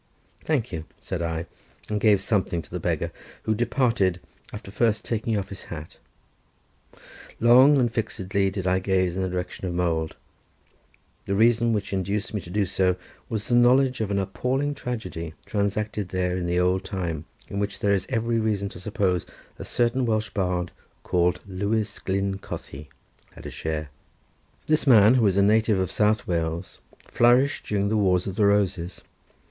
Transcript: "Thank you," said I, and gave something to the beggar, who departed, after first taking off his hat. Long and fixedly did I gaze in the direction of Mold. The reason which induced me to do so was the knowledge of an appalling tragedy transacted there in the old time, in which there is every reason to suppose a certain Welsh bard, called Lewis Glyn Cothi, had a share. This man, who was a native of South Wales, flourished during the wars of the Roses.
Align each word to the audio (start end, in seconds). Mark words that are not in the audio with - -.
"Thank 0.43 0.71
you," 0.71 0.85
said 0.99 1.21
I, 1.21 1.45
and 1.87 2.01
gave 2.01 2.21
something 2.23 2.63
to 2.63 2.71
the 2.71 2.79
beggar, 2.79 3.11
who 3.43 3.53
departed, 3.53 4.19
after 4.51 4.71
first 4.71 5.05
taking 5.05 5.37
off 5.37 5.49
his 5.49 5.65
hat. 5.65 5.97
Long 7.39 7.77
and 7.77 7.93
fixedly 7.93 8.49
did 8.49 8.65
I 8.65 8.79
gaze 8.79 9.15
in 9.15 9.21
the 9.21 9.29
direction 9.29 9.67
of 9.67 9.75
Mold. 9.75 10.15
The 11.27 11.35
reason 11.35 11.71
which 11.71 11.93
induced 11.93 12.33
me 12.33 12.41
to 12.41 12.49
do 12.49 12.65
so 12.65 12.95
was 13.29 13.45
the 13.47 13.53
knowledge 13.53 14.01
of 14.01 14.09
an 14.09 14.17
appalling 14.17 14.73
tragedy 14.73 15.35
transacted 15.45 16.09
there 16.09 16.35
in 16.35 16.47
the 16.47 16.59
old 16.59 16.83
time, 16.83 17.25
in 17.47 17.59
which 17.59 17.77
there 17.79 17.93
is 17.93 18.07
every 18.09 18.39
reason 18.39 18.69
to 18.69 18.79
suppose 18.79 19.27
a 19.59 19.65
certain 19.65 20.07
Welsh 20.07 20.31
bard, 20.31 20.71
called 21.03 21.41
Lewis 21.47 21.99
Glyn 21.99 22.39
Cothi, 22.39 22.87
had 23.33 23.45
a 23.45 23.51
share. 23.51 23.91
This 24.65 24.87
man, 24.87 25.13
who 25.13 25.23
was 25.25 25.37
a 25.37 25.43
native 25.43 25.77
of 25.77 25.91
South 25.91 26.25
Wales, 26.25 26.79
flourished 26.97 27.67
during 27.67 27.89
the 27.89 27.97
wars 27.97 28.25
of 28.25 28.35
the 28.35 28.47
Roses. 28.47 29.01